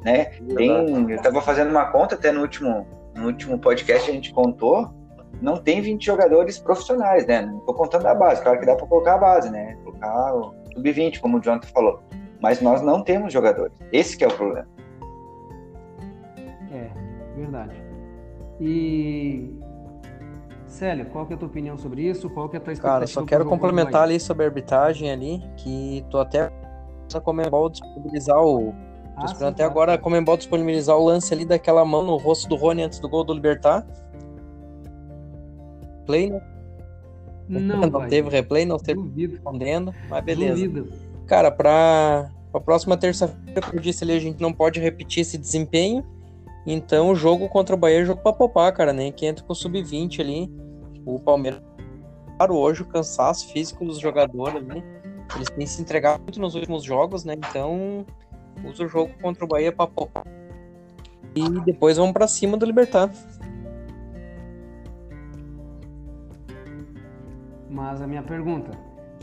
[0.02, 0.26] né?
[0.56, 4.90] Tem, eu estava fazendo uma conta até no último, no último podcast a gente contou
[5.40, 7.42] não tem 20 jogadores profissionais, né?
[7.42, 9.74] Não tô contando a base, claro que dá para colocar a base, né?
[9.82, 12.02] Colocar o sub-20, como o Jonathan falou.
[12.42, 13.72] Mas nós não temos jogadores.
[13.90, 14.68] Esse que é o problema.
[16.70, 16.90] É,
[17.36, 17.74] verdade.
[18.60, 19.54] E
[20.66, 22.30] Célio, qual que é a tua opinião sobre isso?
[22.30, 23.00] Qual que é a tua expectativa?
[23.00, 26.52] Cara, só quero complementar ali sobre a arbitragem ali, que tô até
[27.12, 28.72] a Comembol disponibilizar o
[29.20, 29.68] Tô ah, esperando até tá.
[29.68, 33.08] agora a Comembol disponibilizar o lance ali daquela mão no rosto do Rony antes do
[33.08, 33.86] gol do Libertar.
[36.06, 36.40] Play, né?
[37.48, 39.34] Não, não teve replay, não teve Duvido.
[39.34, 40.54] respondendo, mas beleza.
[40.54, 40.92] Duvido.
[41.26, 45.36] Cara, pra, pra próxima terça-feira, como eu disse ali, a gente não pode repetir esse
[45.36, 46.04] desempenho.
[46.66, 49.10] Então o jogo contra o Bahia é jogo pra poupar, cara, né?
[49.10, 50.52] Que entra com o sub-20 ali.
[51.06, 51.62] O Palmeiras,
[52.36, 54.84] claro, hoje o cansaço físico dos jogadores ali.
[55.34, 57.34] Eles têm se entregado muito nos últimos jogos, né?
[57.34, 58.04] Então
[58.64, 60.24] usa o jogo contra o Bahia pra poupar.
[61.34, 63.10] E depois vamos para cima do Libertar.
[67.70, 68.76] Mas a minha pergunta,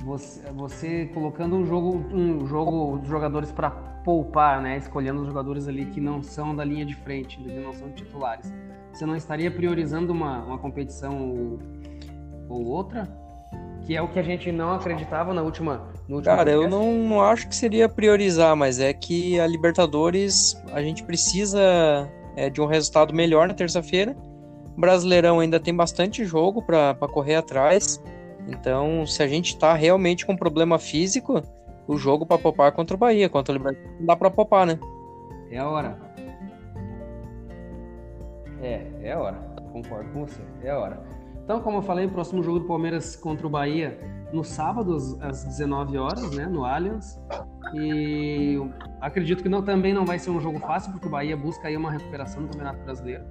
[0.04, 5.68] você, você colocando um jogo, um jogo dos jogadores para poupar, né, escolhendo os jogadores
[5.68, 8.54] ali que não são da linha de frente, que não são titulares,
[8.94, 11.60] você não estaria priorizando uma, uma competição ou,
[12.48, 13.06] ou outra?
[13.86, 15.90] Que é o que a gente não acreditava na última.
[16.08, 16.64] No Cara, podcast.
[16.64, 22.10] eu não, não acho que seria priorizar, mas é que a Libertadores a gente precisa
[22.38, 24.16] é, de um resultado melhor na terça-feira.
[24.78, 28.02] Brasileirão ainda tem bastante jogo para correr atrás.
[28.48, 31.44] Então, se a gente tá realmente com problema físico,
[31.88, 34.66] o jogo para popar é contra o Bahia, contra o Libertadores, não dá para popar,
[34.66, 34.80] né?
[35.50, 35.98] É a hora.
[38.62, 39.38] É, é a hora.
[39.72, 40.42] Concordo com você.
[40.64, 41.02] É a hora.
[41.44, 43.98] Então, como eu falei, o próximo jogo do Palmeiras contra o Bahia
[44.34, 47.18] no sábado às 19 horas, né, no Allianz.
[47.74, 48.60] E
[49.00, 51.78] acredito que não, também não vai ser um jogo fácil, porque o Bahia busca aí
[51.78, 53.24] uma recuperação no Campeonato Brasileiro,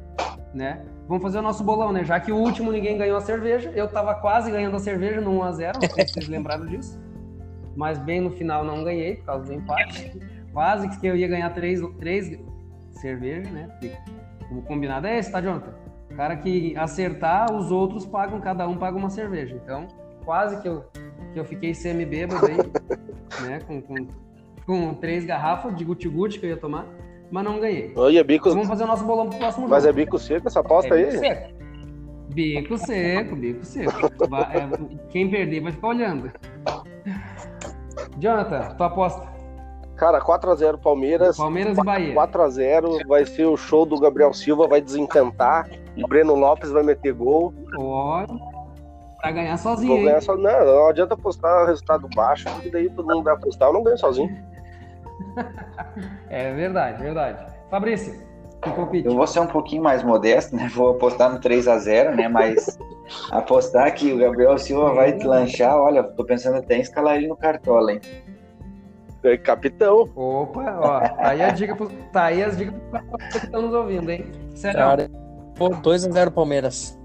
[0.55, 0.83] né?
[1.07, 2.05] Vamos fazer o nosso bolão, né?
[2.05, 5.31] Já que o último ninguém ganhou a cerveja, eu tava quase ganhando a cerveja no
[5.39, 7.06] 1 a 0, não sei se vocês lembraram disso.
[7.77, 10.13] Mas bem no final não ganhei por causa do empate.
[10.53, 12.39] Quase que eu ia ganhar três, três
[12.93, 13.69] cervejas, né?
[14.51, 15.75] O combinado é esse, tá, Jonathan?
[16.11, 19.55] O cara que acertar, os outros pagam, cada um paga uma cerveja.
[19.63, 19.87] Então,
[20.25, 20.85] quase que eu,
[21.35, 22.57] que eu fiquei semi-bêbado aí,
[23.47, 23.61] né?
[23.67, 24.07] Com, com,
[24.65, 26.87] com três garrafas de guti-guti que eu ia tomar,
[27.31, 27.93] mas não ganhei.
[28.25, 28.49] Bico...
[28.49, 29.87] Vamos fazer o nosso bolão pro próximo mas jogo.
[29.87, 31.19] Mas é bico seco essa aposta é aí?
[31.19, 31.57] Seco.
[32.33, 33.91] Bico seco, bico seco.
[34.53, 36.31] É, quem perder vai ficar olhando.
[38.19, 39.37] Jonathan, tua aposta?
[39.97, 41.37] Cara, 4x0 Palmeiras.
[41.37, 42.15] Palmeiras e Bahia.
[42.15, 45.69] 4x0 vai ser o show do Gabriel Silva, vai desencantar.
[45.97, 47.55] O Breno Lopes vai meter gol.
[47.79, 48.27] Olha.
[49.21, 49.95] Pra ganhar sozinho.
[49.95, 50.37] Vou ganhar so...
[50.37, 53.97] não, não adianta apostar resultado baixo, porque daí todo mundo vai apostar, eu não ganho
[53.97, 54.31] sozinho.
[56.29, 57.53] é verdade, verdade.
[57.71, 58.23] Fabrício,
[59.05, 60.69] eu vou ser um pouquinho mais modesto, né?
[60.75, 62.29] Vou apostar no 3 a 0 né?
[62.29, 62.79] Mas
[63.31, 67.29] apostar que o Gabriel Silva vai te lanchar, olha, tô pensando até em escalar ele
[67.29, 68.01] no cartola, hein?
[69.23, 70.09] É capitão.
[70.15, 72.75] Opa, ó, tá aí a dica pro, tá aí as dicas
[73.33, 74.25] que estão nos ouvindo, hein?
[74.55, 74.79] Sério.
[74.79, 75.11] Cara,
[75.59, 76.97] 2x0 Palmeiras.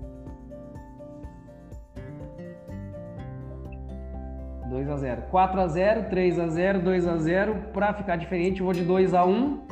[4.72, 5.30] 2x0.
[5.32, 7.56] 4x0, 3x0, 2x0.
[7.74, 9.71] Pra ficar diferente, eu vou de 2x1.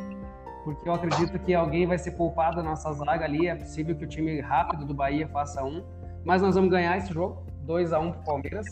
[0.63, 3.47] Porque eu acredito que alguém vai ser poupado na nossa zaga ali.
[3.47, 5.83] É possível que o time rápido do Bahia faça um.
[6.23, 7.43] Mas nós vamos ganhar esse jogo.
[7.65, 8.65] 2x1 pro Palmeiras.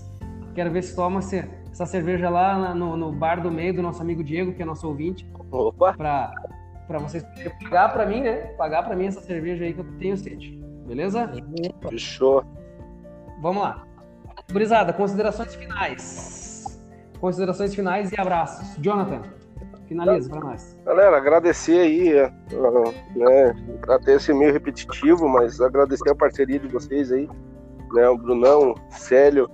[0.54, 4.23] Quero ver se toma essa cerveja lá no, no, bar do meio do nosso amigo
[4.23, 5.30] Diego, que é nosso ouvinte.
[5.52, 5.93] Opa!
[5.93, 6.34] Pra,
[6.88, 7.23] pra vocês
[7.62, 8.38] pagar pra mim, né?
[8.58, 10.58] Pagar pra mim essa cerveja aí que eu tenho sede.
[10.88, 11.32] Beleza?
[11.89, 12.43] Fechou.
[13.41, 13.84] Vamos lá.
[14.52, 16.82] Brisada, considerações finais.
[17.19, 18.76] Considerações finais e abraços.
[18.82, 19.21] Jonathan,
[19.88, 20.78] finaliza para nós.
[20.86, 22.32] Galera, agradecer aí, é,
[23.15, 27.30] né, para ter esse meio repetitivo, mas agradecer a parceria de vocês aí,
[27.93, 29.50] né, o Brunão, Célio,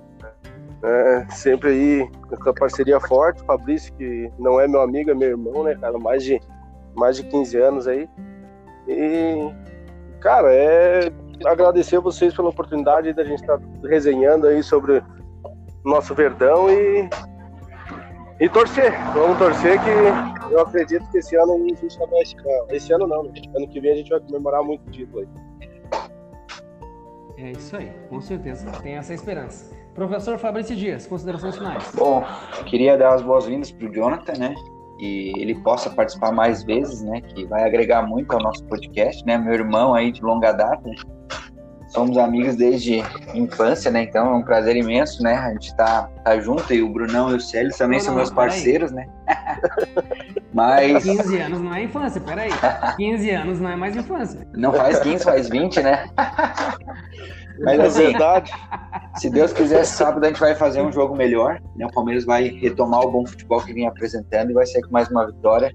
[0.84, 5.30] é, sempre aí essa parceria forte, o Fabrício, que não é meu amigo, é meu
[5.30, 5.98] irmão, né, cara?
[5.98, 6.38] Mais de,
[6.94, 8.06] mais de 15 anos aí.
[8.86, 9.50] E,
[10.20, 11.10] cara, é
[11.46, 15.02] agradecer a vocês pela oportunidade da gente estar resenhando aí sobre
[15.82, 17.08] nosso Verdão e,
[18.40, 18.92] e torcer.
[19.12, 22.76] Vamos torcer que eu acredito que esse ano a gente vai.
[22.76, 23.32] Esse ano não, né?
[23.56, 25.28] ano que vem a gente vai comemorar muito título aí.
[27.36, 28.70] É isso aí, com certeza.
[28.82, 29.74] Tem essa esperança.
[29.94, 31.92] Professor Fabrício Dias, considerações finais.
[31.94, 32.24] Bom,
[32.66, 34.54] queria dar as boas-vindas para o Jonathan, né?
[34.98, 37.20] E ele possa participar mais vezes, né?
[37.20, 39.36] Que vai agregar muito ao nosso podcast, né?
[39.38, 40.90] Meu irmão aí de longa data.
[41.94, 44.02] Somos amigos desde infância, né?
[44.02, 45.36] Então é um prazer imenso, né?
[45.36, 48.18] A gente tá, tá junto e o Brunão e o Célio também não, são não,
[48.18, 48.96] meus parceiros, aí.
[48.96, 49.08] né?
[50.52, 51.04] Mas.
[51.04, 52.50] 15 anos não é infância, peraí.
[52.96, 54.44] 15 anos não é mais infância.
[54.52, 56.10] Não faz 15, faz 20, né?
[57.60, 58.52] Mas assim, verdade.
[59.14, 61.60] se Deus quiser, sábado a gente vai fazer um jogo melhor.
[61.76, 61.86] Né?
[61.86, 65.08] O Palmeiras vai retomar o bom futebol que vinha apresentando e vai sair com mais
[65.08, 65.72] uma vitória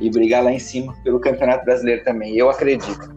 [0.00, 2.36] e brigar lá em cima pelo Campeonato Brasileiro também.
[2.36, 3.16] Eu acredito.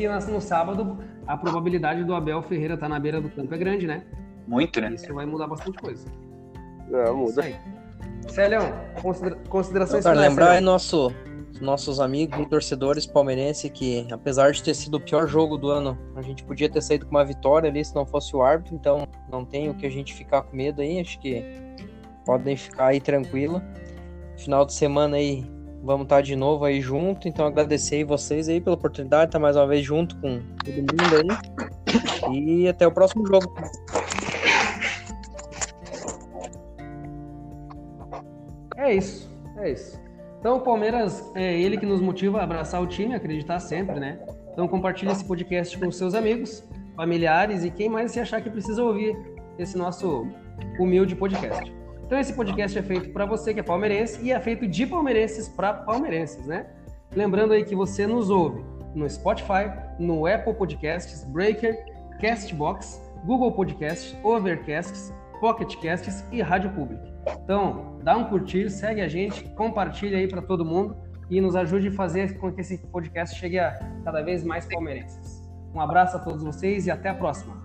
[0.00, 3.58] E no sábado, a probabilidade do Abel Ferreira estar tá na beira do campo é
[3.58, 4.02] grande, né?
[4.46, 4.94] Muito, né?
[4.94, 6.06] Isso vai mudar bastante coisa.
[6.88, 7.42] Não, muda.
[8.28, 8.60] Célio,
[9.02, 11.12] considera considerações Para lembrar é nosso,
[11.60, 15.98] nossos amigos e torcedores palmeirenses que, apesar de ter sido o pior jogo do ano,
[16.16, 19.06] a gente podia ter saído com uma vitória ali se não fosse o árbitro, então
[19.30, 21.44] não tem o que a gente ficar com medo aí, acho que
[22.24, 23.60] podem ficar aí tranquilo.
[24.38, 25.44] Final de semana aí
[25.82, 29.38] vamos estar de novo aí junto, então agradecer aí vocês aí pela oportunidade de estar
[29.38, 31.40] mais uma vez junto com todo mundo
[32.30, 32.36] aí.
[32.36, 33.52] E até o próximo jogo.
[38.76, 40.00] É isso, é isso.
[40.38, 44.18] Então o Palmeiras é ele que nos motiva a abraçar o time, acreditar sempre, né?
[44.52, 46.66] Então compartilhe esse podcast com seus amigos,
[46.96, 49.16] familiares e quem mais se achar que precisa ouvir
[49.58, 50.26] esse nosso
[50.78, 51.79] humilde podcast.
[52.10, 55.48] Então esse podcast é feito para você que é palmeirense e é feito de palmeirenses
[55.48, 56.66] para palmeirenses, né?
[57.14, 58.64] Lembrando aí que você nos ouve
[58.96, 61.78] no Spotify, no Apple Podcasts, Breaker,
[62.20, 67.04] Castbox, Google Podcasts, Overcasts, Pocket Casts e Rádio Pública.
[67.44, 70.96] Então, dá um curtir, segue a gente, compartilha aí para todo mundo
[71.30, 75.48] e nos ajude a fazer com que esse podcast chegue a cada vez mais palmeirenses.
[75.72, 77.56] Um abraço a todos vocês e até a próxima.